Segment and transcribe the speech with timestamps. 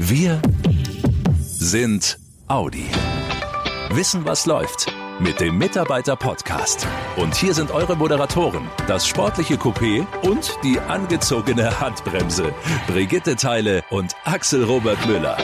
[0.00, 0.40] Wir
[1.40, 2.86] sind Audi.
[3.90, 4.86] Wissen, was läuft
[5.18, 6.86] mit dem Mitarbeiter-Podcast.
[7.16, 12.54] Und hier sind eure Moderatoren, das sportliche Coupé und die angezogene Handbremse.
[12.86, 15.36] Brigitte Teile und Axel Robert Müller.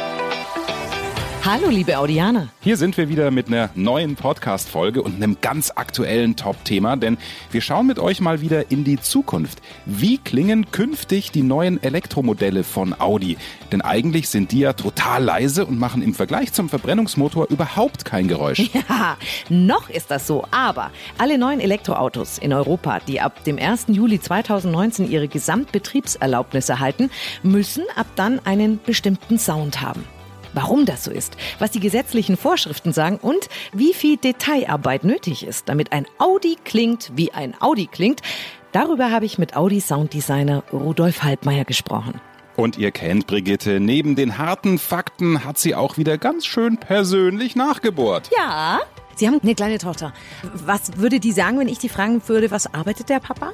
[1.47, 2.49] Hallo, liebe Audianer.
[2.63, 7.19] Hier sind wir wieder mit einer neuen Podcast-Folge und einem ganz aktuellen Top-Thema, denn
[7.51, 9.61] wir schauen mit euch mal wieder in die Zukunft.
[9.85, 13.37] Wie klingen künftig die neuen Elektromodelle von Audi?
[13.73, 18.26] Denn eigentlich sind die ja total leise und machen im Vergleich zum Verbrennungsmotor überhaupt kein
[18.26, 18.63] Geräusch.
[18.89, 19.18] Ja,
[19.51, 23.87] noch ist das so, aber alle neuen Elektroautos in Europa, die ab dem 1.
[23.89, 27.11] Juli 2019 ihre Gesamtbetriebserlaubnis erhalten,
[27.43, 30.04] müssen ab dann einen bestimmten Sound haben
[30.54, 35.69] warum das so ist, was die gesetzlichen Vorschriften sagen und wie viel Detailarbeit nötig ist,
[35.69, 38.22] damit ein Audi klingt, wie ein Audi klingt.
[38.72, 42.20] Darüber habe ich mit Audi Sounddesigner Rudolf Halbmeier gesprochen.
[42.56, 47.56] Und ihr kennt Brigitte, neben den harten Fakten hat sie auch wieder ganz schön persönlich
[47.56, 48.31] nachgebohrt.
[48.36, 48.81] Ja.
[49.17, 50.12] Sie haben eine kleine Tochter.
[50.42, 53.53] Was würde die sagen, wenn ich die fragen würde, was arbeitet der Papa?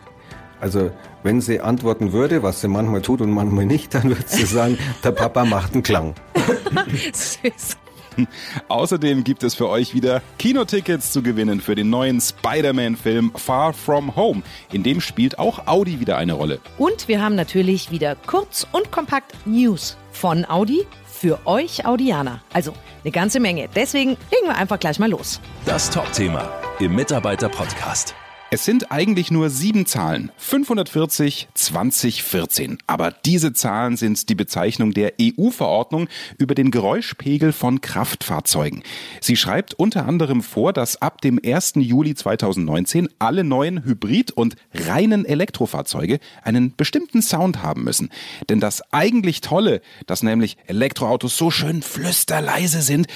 [0.61, 0.91] Also
[1.23, 4.79] wenn sie antworten würde, was sie manchmal tut und manchmal nicht, dann würde sie sagen,
[5.05, 6.15] der Papa macht einen Klang.
[7.13, 7.77] Süß.
[8.69, 14.17] Außerdem gibt es für euch wieder Kinotickets zu gewinnen für den neuen Spider-Man-Film Far From
[14.17, 14.43] Home.
[14.73, 16.61] In dem spielt auch Audi wieder eine Rolle.
[16.79, 22.41] Und wir haben natürlich wieder kurz und kompakt News von Audi für euch Audianer.
[22.53, 22.73] Also
[23.05, 23.69] eine ganze Menge.
[23.75, 25.41] Deswegen legen wir einfach gleich mal los.
[25.67, 28.15] Das Top-Thema im Mitarbeiter-Podcast.
[28.53, 30.33] Es sind eigentlich nur sieben Zahlen.
[30.37, 32.79] 540, 2014.
[32.89, 38.83] Aber diese Zahlen sind die Bezeichnung der EU-Verordnung über den Geräuschpegel von Kraftfahrzeugen.
[39.21, 41.75] Sie schreibt unter anderem vor, dass ab dem 1.
[41.77, 48.11] Juli 2019 alle neuen Hybrid- und reinen Elektrofahrzeuge einen bestimmten Sound haben müssen.
[48.49, 53.07] Denn das eigentlich Tolle, dass nämlich Elektroautos so schön flüsterleise sind,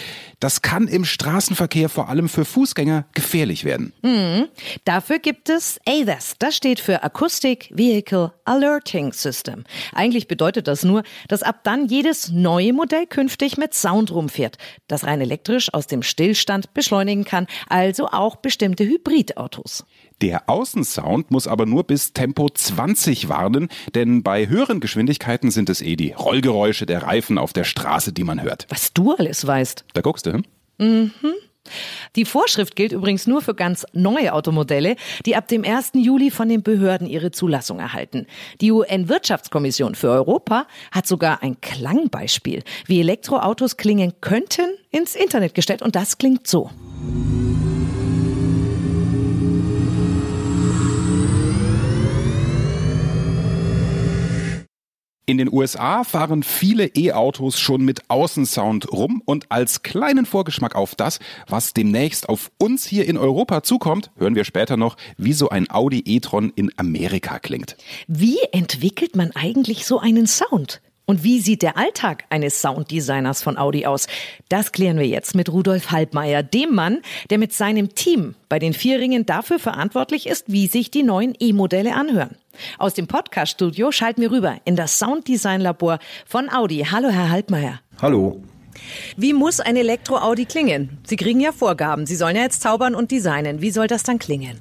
[0.44, 3.94] das kann im Straßenverkehr vor allem für Fußgänger gefährlich werden.
[4.02, 4.48] Mhm.
[4.84, 6.34] Dafür gibt es AVAS.
[6.38, 9.64] Das steht für Acoustic Vehicle Alerting System.
[9.94, 15.04] Eigentlich bedeutet das nur, dass ab dann jedes neue Modell künftig mit Sound rumfährt, das
[15.04, 19.86] rein elektrisch aus dem Stillstand beschleunigen kann, also auch bestimmte Hybridautos.
[20.22, 25.82] Der Außensound muss aber nur bis Tempo 20 warnen, denn bei höheren Geschwindigkeiten sind es
[25.82, 28.66] eh die Rollgeräusche der Reifen auf der Straße, die man hört.
[28.68, 29.84] Was du alles weißt.
[29.92, 30.44] Da guckst du, hm?
[30.78, 31.10] Mhm.
[32.14, 35.92] Die Vorschrift gilt übrigens nur für ganz neue Automodelle, die ab dem 1.
[35.94, 38.26] Juli von den Behörden ihre Zulassung erhalten.
[38.60, 45.82] Die UN-Wirtschaftskommission für Europa hat sogar ein Klangbeispiel, wie Elektroautos klingen könnten, ins Internet gestellt
[45.82, 46.70] und das klingt so.
[55.34, 60.94] In den USA fahren viele E-Autos schon mit Außensound rum und als kleinen Vorgeschmack auf
[60.94, 61.18] das,
[61.48, 65.68] was demnächst auf uns hier in Europa zukommt, hören wir später noch, wie so ein
[65.68, 67.76] Audi e-tron in Amerika klingt.
[68.06, 70.80] Wie entwickelt man eigentlich so einen Sound?
[71.06, 74.06] Und wie sieht der Alltag eines Sounddesigners von Audi aus?
[74.48, 78.72] Das klären wir jetzt mit Rudolf Halbmeier, dem Mann, der mit seinem Team bei den
[78.72, 82.36] Vierringen dafür verantwortlich ist, wie sich die neuen E-Modelle anhören.
[82.78, 86.86] Aus dem Podcast-Studio schalten wir rüber in das Sounddesign-Labor von Audi.
[86.90, 87.80] Hallo, Herr Halbmeier.
[88.00, 88.42] Hallo.
[89.18, 90.98] Wie muss ein Elektro-Audi klingen?
[91.06, 92.06] Sie kriegen ja Vorgaben.
[92.06, 93.60] Sie sollen ja jetzt zaubern und designen.
[93.60, 94.60] Wie soll das dann klingen?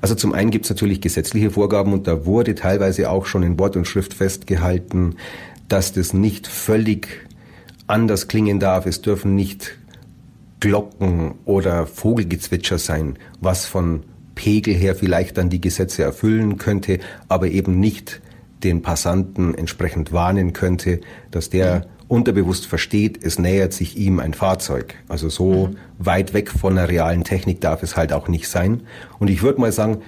[0.00, 3.58] Also zum einen gibt es natürlich gesetzliche Vorgaben und da wurde teilweise auch schon in
[3.58, 5.16] Wort und Schrift festgehalten,
[5.68, 7.26] dass das nicht völlig
[7.86, 8.86] anders klingen darf.
[8.86, 9.78] Es dürfen nicht
[10.60, 14.02] Glocken oder Vogelgezwitscher sein, was von
[14.34, 18.20] Pegel her vielleicht dann die Gesetze erfüllen könnte, aber eben nicht
[18.62, 21.84] den Passanten entsprechend warnen könnte, dass der mhm.
[22.08, 24.94] unterbewusst versteht, es nähert sich ihm ein Fahrzeug.
[25.08, 25.76] Also so mhm.
[25.98, 28.82] weit weg von der realen Technik darf es halt auch nicht sein.
[29.18, 29.98] Und ich würde mal sagen,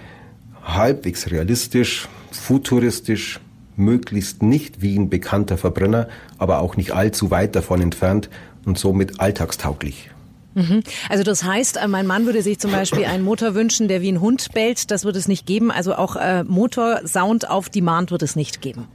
[0.62, 3.40] halbwegs realistisch, futuristisch,
[3.80, 6.08] möglichst nicht wie ein bekannter Verbrenner,
[6.38, 8.30] aber auch nicht allzu weit davon entfernt
[8.64, 10.10] und somit alltagstauglich.
[10.54, 10.82] Mhm.
[11.08, 14.10] Also das heißt, äh, mein Mann würde sich zum Beispiel einen Motor wünschen, der wie
[14.10, 14.90] ein Hund bellt.
[14.90, 15.70] Das wird es nicht geben.
[15.70, 18.86] Also auch äh, Motorsound auf Demand wird es nicht geben.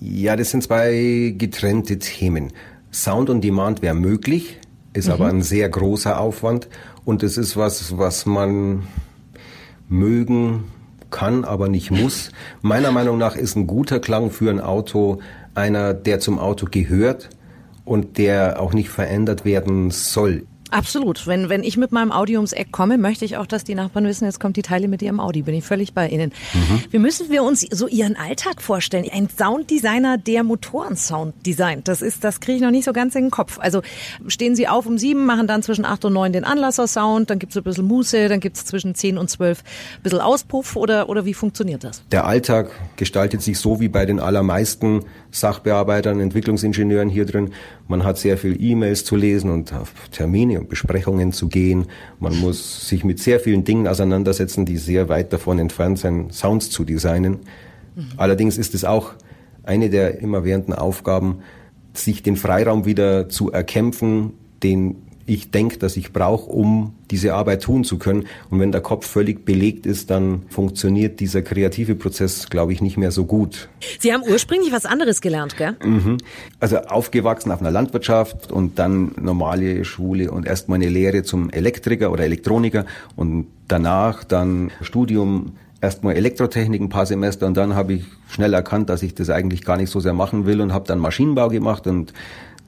[0.00, 2.52] Ja, das sind zwei getrennte Themen.
[2.92, 4.58] Sound on Demand wäre möglich,
[4.92, 5.12] ist mhm.
[5.12, 6.68] aber ein sehr großer Aufwand
[7.04, 8.84] und es ist was, was man
[9.88, 10.64] mögen
[11.10, 12.30] kann, aber nicht muss.
[12.62, 15.20] Meiner Meinung nach ist ein guter Klang für ein Auto
[15.54, 17.30] einer, der zum Auto gehört
[17.84, 20.46] und der auch nicht verändert werden soll.
[20.70, 21.26] Absolut.
[21.26, 24.06] Wenn, wenn ich mit meinem Audi ums Eck komme, möchte ich auch, dass die Nachbarn
[24.06, 25.42] wissen, jetzt kommt die Teile mit ihrem Audi.
[25.42, 26.32] Bin ich völlig bei Ihnen.
[26.54, 26.82] Mhm.
[26.90, 29.06] Wie müssen wir uns so Ihren Alltag vorstellen?
[29.12, 31.88] Ein Sounddesigner, der Motorensound designt.
[31.88, 33.58] Das ist, das kriege ich noch nicht so ganz in den Kopf.
[33.60, 33.82] Also
[34.26, 37.52] stehen Sie auf um sieben, machen dann zwischen acht und neun den Anlassersound, dann gibt
[37.52, 39.62] es ein bisschen Muße, dann gibt es zwischen zehn und zwölf
[39.96, 42.02] ein bisschen Auspuff oder, oder wie funktioniert das?
[42.10, 47.52] Der Alltag gestaltet sich so wie bei den allermeisten Sachbearbeitern, Entwicklungsingenieuren hier drin.
[47.88, 49.72] Man hat sehr viel E-Mails zu lesen und
[50.10, 51.86] Termine und Besprechungen zu gehen.
[52.20, 56.70] Man muss sich mit sehr vielen Dingen auseinandersetzen, die sehr weit davon entfernt sind, Sounds
[56.70, 57.40] zu designen.
[57.94, 58.06] Mhm.
[58.16, 59.14] Allerdings ist es auch
[59.62, 61.38] eine der immerwährenden Aufgaben,
[61.92, 67.62] sich den Freiraum wieder zu erkämpfen, den ich denke, dass ich brauche, um diese Arbeit
[67.62, 68.26] tun zu können.
[68.48, 72.96] Und wenn der Kopf völlig belegt ist, dann funktioniert dieser kreative Prozess, glaube ich, nicht
[72.96, 73.68] mehr so gut.
[73.98, 75.76] Sie haben ursprünglich was anderes gelernt, gell?
[75.84, 76.18] Mhm.
[76.60, 81.50] Also aufgewachsen auf einer Landwirtschaft und dann normale Schule und erst mal eine Lehre zum
[81.50, 82.86] Elektriker oder Elektroniker
[83.16, 88.88] und danach dann Studium erstmal Elektrotechnik ein paar Semester und dann habe ich schnell erkannt,
[88.88, 91.86] dass ich das eigentlich gar nicht so sehr machen will und habe dann Maschinenbau gemacht
[91.86, 92.12] und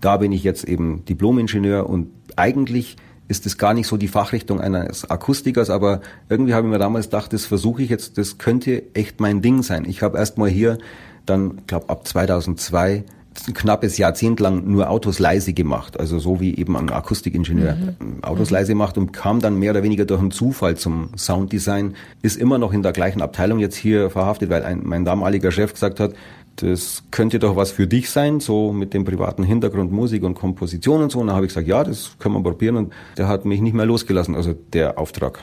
[0.00, 2.96] da bin ich jetzt eben Diplomingenieur und eigentlich
[3.28, 7.06] ist es gar nicht so die Fachrichtung eines Akustikers, aber irgendwie habe ich mir damals
[7.06, 9.84] gedacht, das versuche ich jetzt, das könnte echt mein Ding sein.
[9.86, 10.78] Ich habe erstmal hier
[11.26, 13.04] dann, glaube ab 2002
[13.46, 18.22] ein knappes Jahrzehnt lang nur Autos leise gemacht, also so wie eben ein Akustikingenieur mhm.
[18.22, 18.54] Autos mhm.
[18.54, 22.58] leise macht und kam dann mehr oder weniger durch einen Zufall zum Sounddesign, ist immer
[22.58, 26.14] noch in der gleichen Abteilung jetzt hier verhaftet, weil ein, mein damaliger Chef gesagt hat,
[26.62, 31.02] das könnte doch was für dich sein, so mit dem privaten Hintergrund Musik und Komposition
[31.02, 31.20] und so.
[31.20, 32.76] Und dann habe ich gesagt, ja, das können wir probieren.
[32.76, 35.40] Und der hat mich nicht mehr losgelassen, also der Auftrag.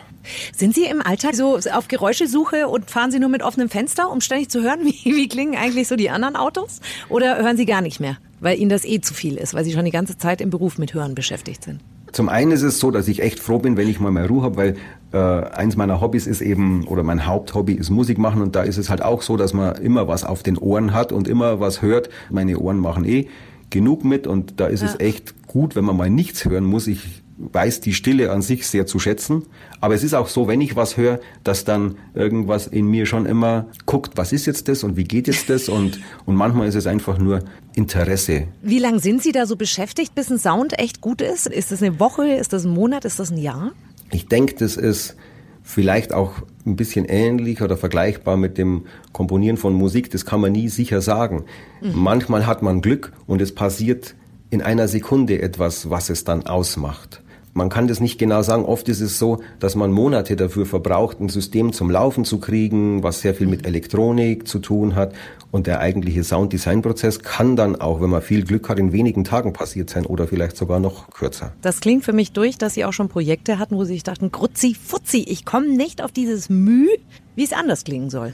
[0.54, 4.22] Sind Sie im Alltag so auf Geräuschesuche und fahren Sie nur mit offenem Fenster, um
[4.22, 6.82] ständig zu hören, wie, wie klingen eigentlich so die anderen Autos?
[7.10, 9.72] Oder hören Sie gar nicht mehr, weil Ihnen das eh zu viel ist, weil Sie
[9.72, 11.80] schon die ganze Zeit im Beruf mit Hören beschäftigt sind?
[12.16, 14.42] Zum einen ist es so, dass ich echt froh bin, wenn ich mal mehr Ruhe
[14.42, 14.76] habe, weil
[15.12, 18.78] äh, eins meiner Hobbys ist eben, oder mein Haupthobby ist Musik machen und da ist
[18.78, 21.82] es halt auch so, dass man immer was auf den Ohren hat und immer was
[21.82, 22.08] hört.
[22.30, 23.28] Meine Ohren machen eh
[23.70, 24.88] genug mit und da ist ja.
[24.88, 26.88] es echt gut, wenn man mal nichts hören muss.
[26.88, 29.44] Ich weiß die Stille an sich sehr zu schätzen.
[29.82, 33.26] Aber es ist auch so, wenn ich was höre, dass dann irgendwas in mir schon
[33.26, 35.68] immer guckt, was ist jetzt das und wie geht jetzt das?
[35.70, 37.44] Und, und manchmal ist es einfach nur
[37.76, 38.48] Interesse.
[38.62, 41.48] Wie lange sind Sie da so beschäftigt, bis ein Sound echt gut ist?
[41.48, 42.26] Ist das eine Woche?
[42.34, 43.06] Ist das ein Monat?
[43.06, 43.74] Ist das ein Jahr?
[44.12, 45.16] Ich denke, das ist
[45.62, 46.34] vielleicht auch
[46.66, 50.10] ein bisschen ähnlich oder vergleichbar mit dem Komponieren von Musik.
[50.12, 51.46] Das kann man nie sicher sagen.
[51.82, 51.92] Mhm.
[51.96, 54.16] Manchmal hat man Glück und es passiert
[54.52, 57.22] in einer Sekunde etwas, was es dann ausmacht.
[57.58, 58.66] Man kann das nicht genau sagen.
[58.66, 63.02] Oft ist es so, dass man Monate dafür verbraucht, ein System zum Laufen zu kriegen,
[63.02, 65.14] was sehr viel mit Elektronik zu tun hat.
[65.52, 69.54] Und der eigentliche Sounddesign-Prozess kann dann auch, wenn man viel Glück hat, in wenigen Tagen
[69.54, 71.54] passiert sein oder vielleicht sogar noch kürzer.
[71.62, 74.34] Das klingt für mich durch, dass Sie auch schon Projekte hatten, wo Sie sich dachten,
[74.34, 76.90] Grutzi, Futzi, ich komme nicht auf dieses Müh,
[77.38, 78.34] wie es anders klingen soll.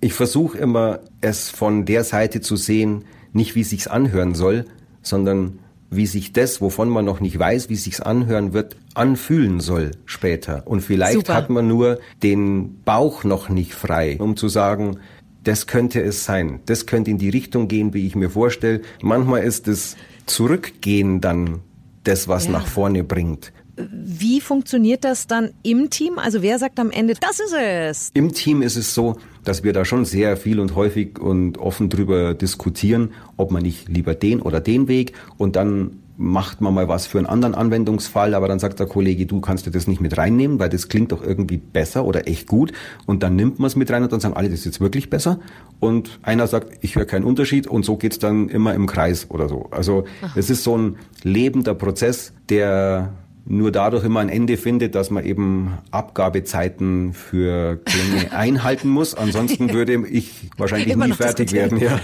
[0.00, 4.64] Ich versuche immer, es von der Seite zu sehen, nicht wie es sich anhören soll,
[5.02, 5.58] sondern
[5.90, 10.62] wie sich das, wovon man noch nicht weiß, wie sich's anhören wird, anfühlen soll später.
[10.66, 11.34] Und vielleicht Super.
[11.34, 14.98] hat man nur den Bauch noch nicht frei, um zu sagen,
[15.42, 16.60] das könnte es sein.
[16.66, 18.82] Das könnte in die Richtung gehen, wie ich mir vorstelle.
[19.02, 19.96] Manchmal ist das
[20.26, 21.60] Zurückgehen dann
[22.04, 22.52] das, was ja.
[22.52, 23.52] nach vorne bringt.
[23.76, 26.18] Wie funktioniert das dann im Team?
[26.18, 28.10] Also wer sagt am Ende, das ist es?
[28.12, 31.88] Im Team ist es so, dass wir da schon sehr viel und häufig und offen
[31.88, 36.86] drüber diskutieren, ob man nicht lieber den oder den Weg und dann macht man mal
[36.86, 40.02] was für einen anderen Anwendungsfall, aber dann sagt der Kollege, du kannst dir das nicht
[40.02, 42.72] mit reinnehmen, weil das klingt doch irgendwie besser oder echt gut.
[43.06, 45.08] Und dann nimmt man es mit rein und dann sagen alle, das ist jetzt wirklich
[45.08, 45.40] besser.
[45.80, 49.48] Und einer sagt, ich höre keinen Unterschied und so geht's dann immer im Kreis oder
[49.48, 49.68] so.
[49.70, 50.04] Also
[50.36, 53.14] es ist so ein lebender Prozess, der
[53.46, 59.14] nur dadurch immer ein Ende findet, dass man eben Abgabezeiten für Klänge einhalten muss.
[59.14, 61.80] Ansonsten würde ich wahrscheinlich immer nie fertig werden.
[61.80, 62.00] Ja.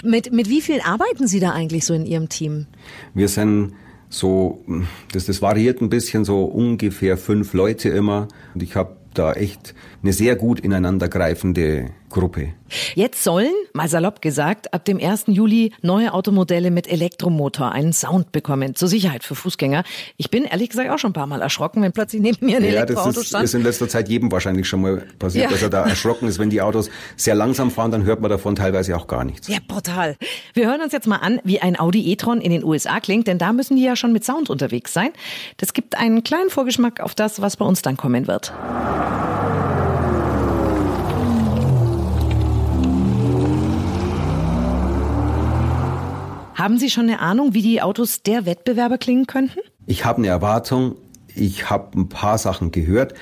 [0.05, 2.67] mit, mit wie viel arbeiten Sie da eigentlich so in Ihrem Team?
[3.15, 3.73] Wir sind
[4.09, 4.65] so,
[5.13, 8.29] das, das variiert ein bisschen, so ungefähr fünf Leute immer.
[8.55, 12.53] Und ich habe da echt eine sehr gut ineinandergreifende Gruppe.
[12.95, 15.25] Jetzt sollen, mal salopp gesagt, ab dem 1.
[15.29, 19.85] Juli neue Automodelle mit Elektromotor einen Sound bekommen, zur Sicherheit für Fußgänger.
[20.17, 22.65] Ich bin ehrlich gesagt auch schon ein paar Mal erschrocken, wenn plötzlich neben mir ein
[22.65, 23.45] ja, Elektroauto das ist, stand.
[23.45, 25.51] Das ist in letzter Zeit jedem wahrscheinlich schon mal passiert, ja.
[25.51, 26.39] dass er da erschrocken ist.
[26.39, 29.49] Wenn die Autos sehr langsam fahren, dann hört man davon teilweise auch gar nichts.
[29.49, 30.17] Ja, brutal.
[30.55, 33.39] Wir hören uns jetzt mal an, wie ein Audi e-tron in den USA klingt, denn
[33.39, 35.11] da müssen die ja schon mit Sound unterwegs sein.
[35.59, 38.53] Das gibt einen kleinen Vorgeschmack auf das, was bei uns dann kommen wird.
[46.67, 49.61] Haben Sie schon eine Ahnung, wie die Autos der Wettbewerber klingen könnten?
[49.87, 50.97] Ich habe eine Erwartung.
[51.33, 53.15] Ich habe ein paar Sachen gehört.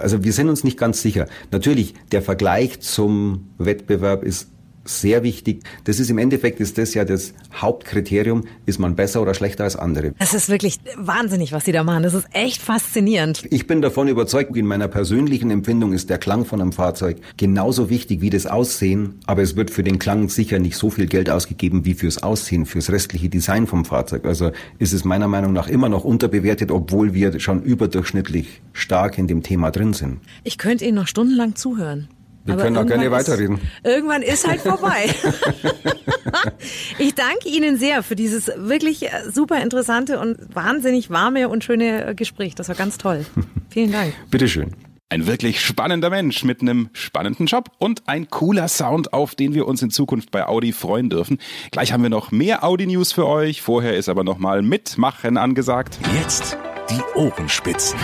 [0.00, 1.26] Also wir sind uns nicht ganz sicher.
[1.50, 4.48] Natürlich, der Vergleich zum Wettbewerb ist
[4.88, 5.62] sehr wichtig.
[5.84, 9.76] Das ist im Endeffekt ist das ja das Hauptkriterium, ist man besser oder schlechter als
[9.76, 10.12] andere.
[10.18, 12.02] Das ist wirklich wahnsinnig, was Sie da machen.
[12.02, 13.44] Das ist echt faszinierend.
[13.50, 17.90] Ich bin davon überzeugt, in meiner persönlichen Empfindung ist der Klang von einem Fahrzeug genauso
[17.90, 21.30] wichtig wie das Aussehen, aber es wird für den Klang sicher nicht so viel Geld
[21.30, 24.24] ausgegeben wie fürs Aussehen, fürs restliche Design vom Fahrzeug.
[24.24, 29.26] Also ist es meiner Meinung nach immer noch unterbewertet, obwohl wir schon überdurchschnittlich stark in
[29.26, 30.20] dem Thema drin sind.
[30.44, 32.08] Ich könnte Ihnen noch stundenlang zuhören.
[32.48, 33.60] Wir Aber können auch gerne ist- weiterreden.
[33.84, 35.10] Irgendwann ist halt vorbei.
[36.98, 42.14] ich danke Ihnen sehr für dieses wirklich äh, super interessante und wahnsinnig warme und schöne
[42.14, 42.54] Gespräch.
[42.54, 43.26] Das war ganz toll.
[43.70, 44.14] Vielen Dank.
[44.30, 44.74] Bitteschön.
[45.10, 49.66] Ein wirklich spannender Mensch mit einem spannenden Job und ein cooler Sound, auf den wir
[49.66, 51.38] uns in Zukunft bei Audi freuen dürfen.
[51.70, 53.60] Gleich haben wir noch mehr Audi-News für euch.
[53.62, 55.98] Vorher ist aber nochmal Mitmachen angesagt.
[56.18, 56.56] Jetzt
[56.90, 57.98] die Ohrenspitzen.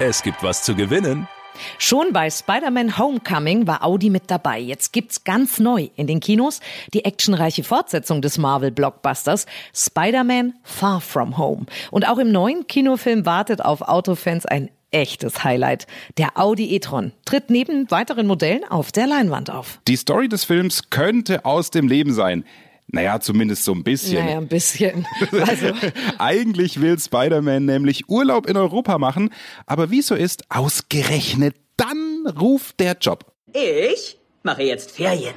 [0.00, 1.28] Es gibt was zu gewinnen.
[1.78, 4.58] Schon bei Spider-Man Homecoming war Audi mit dabei.
[4.58, 6.60] Jetzt gibt's ganz neu in den Kinos
[6.94, 11.66] die actionreiche Fortsetzung des Marvel-Blockbusters Spider-Man Far From Home.
[11.90, 15.86] Und auch im neuen Kinofilm wartet auf Autofans ein echtes Highlight.
[16.18, 19.80] Der Audi e-tron tritt neben weiteren Modellen auf der Leinwand auf.
[19.86, 22.44] Die Story des Films könnte aus dem Leben sein.
[22.92, 24.24] Naja, zumindest so ein bisschen.
[24.24, 25.06] Naja, ein bisschen.
[25.32, 25.72] Also,
[26.18, 29.30] Eigentlich will Spider-Man nämlich Urlaub in Europa machen,
[29.66, 33.32] aber wie so ist, ausgerechnet dann ruft der Job.
[33.52, 35.34] Ich mache jetzt Ferien.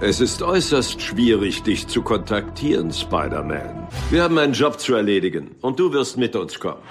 [0.00, 3.88] Es ist äußerst schwierig, dich zu kontaktieren, Spider-Man.
[4.10, 6.82] Wir haben einen Job zu erledigen und du wirst mit uns kommen.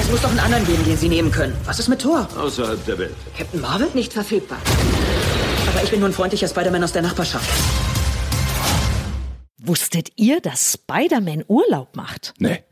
[0.00, 1.56] Es muss doch einen anderen geben, den Sie nehmen können.
[1.64, 2.28] Was ist mit Thor?
[2.36, 3.14] Außerhalb der Welt.
[3.38, 3.88] Captain Marvel?
[3.94, 4.58] Nicht verfügbar.
[5.72, 7.48] Aber ich bin nur ein freundlicher Spider-Man aus der Nachbarschaft.
[9.66, 12.34] Wusstet ihr, dass Spider-Man Urlaub macht?
[12.38, 12.62] Nee.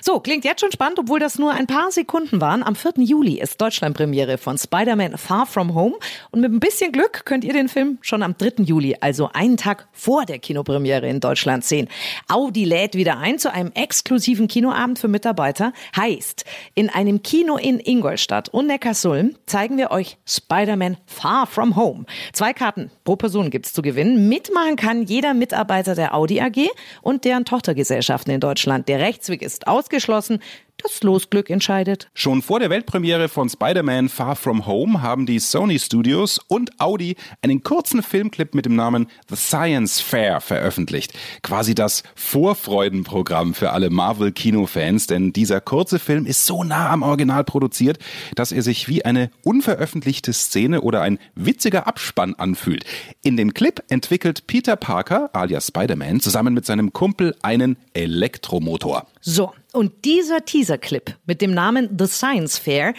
[0.00, 2.62] So, klingt jetzt schon spannend, obwohl das nur ein paar Sekunden waren.
[2.62, 2.92] Am 4.
[2.98, 5.96] Juli ist Deutschlandpremiere von Spider-Man Far From Home.
[6.30, 8.62] Und mit ein bisschen Glück könnt ihr den Film schon am 3.
[8.62, 11.88] Juli, also einen Tag vor der Kinopremiere in Deutschland sehen.
[12.28, 15.72] Audi lädt wieder ein zu einem exklusiven Kinoabend für Mitarbeiter.
[15.96, 22.04] Heißt, in einem Kino in Ingolstadt und Neckarsulm zeigen wir euch Spider-Man Far From Home.
[22.32, 24.28] Zwei Karten pro Person gibt's zu gewinnen.
[24.28, 26.68] Mitmachen kann jeder Mitarbeiter der Audi AG
[27.02, 28.86] und deren Tochtergesellschaften in Deutschland.
[28.86, 30.42] Der Rechtsweg ist ausgeschlossen.
[30.78, 32.10] Das Losglück entscheidet.
[32.12, 37.16] Schon vor der Weltpremiere von Spider-Man Far From Home haben die Sony Studios und Audi
[37.40, 41.14] einen kurzen Filmclip mit dem Namen The Science Fair veröffentlicht.
[41.42, 47.44] Quasi das Vorfreudenprogramm für alle Marvel-Kinofans, denn dieser kurze Film ist so nah am Original
[47.44, 47.98] produziert,
[48.34, 52.84] dass er sich wie eine unveröffentlichte Szene oder ein witziger Abspann anfühlt.
[53.22, 59.06] In dem Clip entwickelt Peter Parker, alias Spider-Man, zusammen mit seinem Kumpel einen Elektromotor.
[59.28, 62.94] So, und dieser Teaser-Clip mit dem Namen The Science Fair,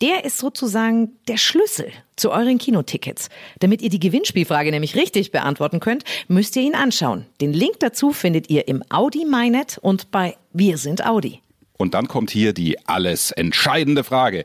[0.00, 3.28] der ist sozusagen der Schlüssel zu euren Kinotickets.
[3.60, 7.26] Damit ihr die Gewinnspielfrage nämlich richtig beantworten könnt, müsst ihr ihn anschauen.
[7.40, 11.42] Den Link dazu findet ihr im Audi MyNet und bei Wir sind Audi.
[11.76, 14.44] Und dann kommt hier die alles entscheidende Frage.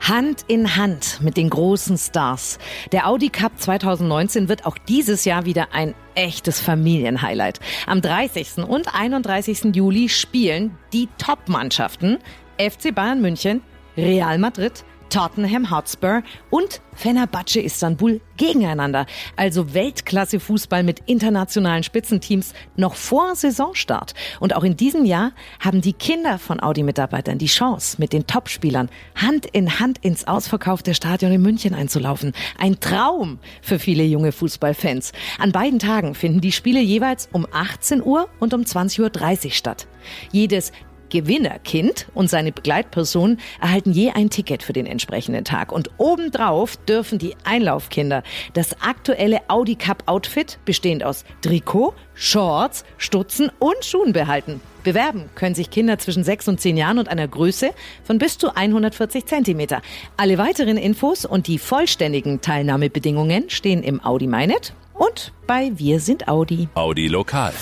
[0.00, 2.60] Hand in Hand mit den großen Stars.
[2.92, 7.58] Der Audi Cup 2019 wird auch dieses Jahr wieder ein echtes Familienhighlight.
[7.88, 8.58] Am 30.
[8.58, 9.74] und 31.
[9.74, 12.18] Juli spielen die Top-Mannschaften
[12.58, 13.60] FC Bayern München,
[13.96, 19.04] Real Madrid, Tottenham Hotspur und Fenerbahce Istanbul gegeneinander.
[19.36, 24.14] Also Weltklasse-Fußball mit internationalen Spitzenteams noch vor Saisonstart.
[24.40, 28.88] Und auch in diesem Jahr haben die Kinder von Audi-Mitarbeitern die Chance, mit den Topspielern
[29.14, 32.32] Hand in Hand ins ausverkaufte Stadion in München einzulaufen.
[32.58, 35.12] Ein Traum für viele junge Fußballfans.
[35.38, 39.86] An beiden Tagen finden die Spiele jeweils um 18 Uhr und um 20.30 Uhr statt.
[40.32, 40.72] Jedes
[41.12, 45.70] Gewinnerkind und seine Begleitperson erhalten je ein Ticket für den entsprechenden Tag.
[45.70, 48.22] Und obendrauf dürfen die Einlaufkinder
[48.54, 54.62] das aktuelle Audi Cup Outfit, bestehend aus Trikot, Shorts, Stutzen und Schuhen behalten.
[54.84, 57.70] Bewerben können sich Kinder zwischen 6 und 10 Jahren und einer Größe
[58.04, 59.82] von bis zu 140 Zentimeter.
[60.16, 66.26] Alle weiteren Infos und die vollständigen Teilnahmebedingungen stehen im Audi MyNet und bei Wir sind
[66.26, 66.68] Audi.
[66.74, 67.52] Audi Lokal.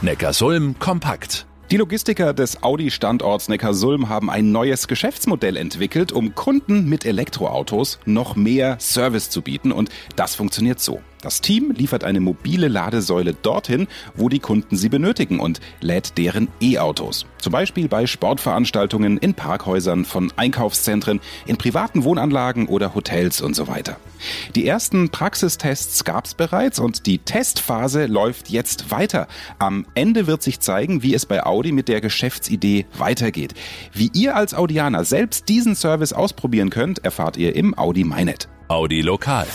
[0.00, 1.49] Neckarsulm kompakt.
[1.70, 8.34] Die Logistiker des Audi-Standorts Neckarsulm haben ein neues Geschäftsmodell entwickelt, um Kunden mit Elektroautos noch
[8.34, 9.70] mehr Service zu bieten.
[9.70, 11.00] Und das funktioniert so.
[11.22, 16.48] Das Team liefert eine mobile Ladesäule dorthin, wo die Kunden sie benötigen und lädt deren
[16.62, 17.26] E-Autos.
[17.38, 23.68] Zum Beispiel bei Sportveranstaltungen, in Parkhäusern, von Einkaufszentren, in privaten Wohnanlagen oder Hotels und so
[23.68, 23.96] weiter.
[24.54, 29.26] Die ersten Praxistests gab es bereits und die Testphase läuft jetzt weiter.
[29.58, 33.54] Am Ende wird sich zeigen, wie es bei Audi mit der Geschäftsidee weitergeht.
[33.92, 38.48] Wie ihr als Audianer selbst diesen Service ausprobieren könnt, erfahrt ihr im Audi MyNet.
[38.68, 39.46] Audi Lokal.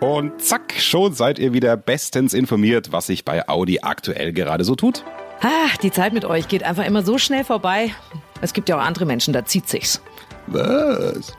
[0.00, 4.74] Und zack, schon seid ihr wieder bestens informiert, was sich bei Audi aktuell gerade so
[4.74, 5.04] tut.
[5.40, 7.94] Ah, die Zeit mit euch geht einfach immer so schnell vorbei.
[8.40, 10.02] Es gibt ja auch andere Menschen, da zieht sich's.
[10.48, 11.32] Was?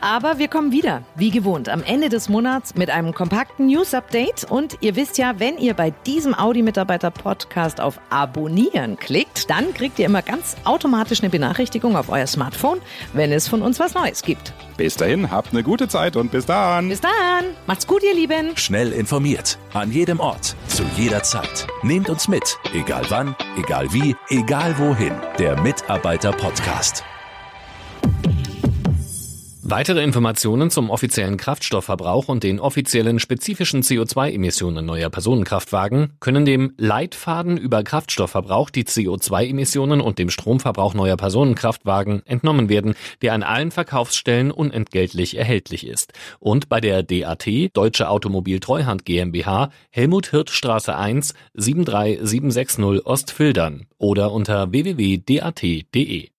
[0.00, 4.44] Aber wir kommen wieder, wie gewohnt, am Ende des Monats mit einem kompakten News-Update.
[4.50, 10.06] Und ihr wisst ja, wenn ihr bei diesem Audi-Mitarbeiter-Podcast auf Abonnieren klickt, dann kriegt ihr
[10.06, 12.80] immer ganz automatisch eine Benachrichtigung auf euer Smartphone,
[13.12, 14.52] wenn es von uns was Neues gibt.
[14.76, 16.88] Bis dahin, habt eine gute Zeit und bis dann.
[16.88, 17.44] Bis dann.
[17.66, 18.56] Macht's gut, ihr Lieben.
[18.56, 19.58] Schnell informiert.
[19.72, 20.56] An jedem Ort.
[20.68, 21.66] Zu jeder Zeit.
[21.82, 22.58] Nehmt uns mit.
[22.74, 25.12] Egal wann, egal wie, egal wohin.
[25.38, 27.04] Der Mitarbeiter-Podcast.
[29.66, 37.56] Weitere Informationen zum offiziellen Kraftstoffverbrauch und den offiziellen spezifischen CO2-Emissionen neuer Personenkraftwagen können dem Leitfaden
[37.56, 44.50] über Kraftstoffverbrauch, die CO2-Emissionen und dem Stromverbrauch neuer Personenkraftwagen entnommen werden, der an allen Verkaufsstellen
[44.50, 46.12] unentgeltlich erhältlich ist.
[46.40, 54.30] Und bei der DAT, Deutsche Automobil Treuhand GmbH, Helmut Hirt Straße 1, 73760 Ostfildern oder
[54.30, 56.28] unter www.dat.de.